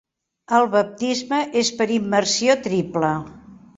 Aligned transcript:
El 0.59 0.63
baptisme 0.75 1.41
és 1.61 1.71
per 1.81 1.89
immersió 1.99 2.57
triple. 2.69 3.13